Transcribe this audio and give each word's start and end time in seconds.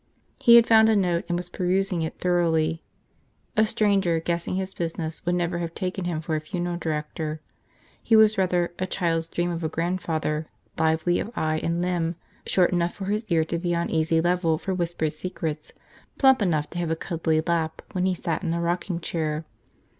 He 0.39 0.55
had 0.55 0.65
found 0.65 0.89
a 0.89 0.95
note 0.95 1.25
and 1.29 1.37
was 1.37 1.47
perusing 1.47 2.01
it 2.01 2.17
thoroughly. 2.17 2.81
A 3.55 3.67
stranger 3.67 4.19
guessing 4.19 4.55
his 4.55 4.73
business 4.73 5.23
would 5.27 5.35
never 5.35 5.59
have 5.59 5.75
taken 5.75 6.05
him 6.05 6.21
for 6.21 6.35
a 6.35 6.41
funeral 6.41 6.77
director. 6.77 7.39
He 8.01 8.15
was, 8.15 8.35
rather, 8.35 8.73
a 8.79 8.87
child's 8.87 9.27
dream 9.27 9.51
of 9.51 9.63
a 9.63 9.69
grandfather, 9.69 10.47
lively 10.79 11.19
of 11.19 11.29
eye 11.35 11.59
and 11.61 11.83
limb, 11.83 12.15
short 12.47 12.71
enough 12.71 12.95
for 12.95 13.05
his 13.05 13.25
ear 13.29 13.45
to 13.45 13.59
be 13.59 13.75
on 13.75 13.91
easy 13.91 14.19
level 14.19 14.57
for 14.57 14.73
whispered 14.73 15.13
secrets, 15.13 15.71
plump 16.17 16.41
enough 16.41 16.67
to 16.71 16.79
have 16.79 16.89
a 16.89 16.95
cuddly 16.95 17.39
lap 17.41 17.83
when 17.91 18.07
he 18.07 18.15
sat 18.15 18.41
in 18.41 18.55
a 18.55 18.59
rocking 18.59 19.01
chair. 19.01 19.45